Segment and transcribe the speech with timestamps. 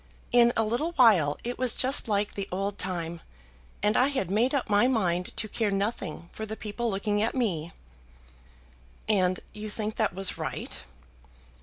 [0.31, 3.21] In a little while it was just like the old time,
[3.83, 7.35] and I had made up my mind to care nothing for the people looking at
[7.35, 7.71] me."
[9.07, 10.81] "And you think that was right?"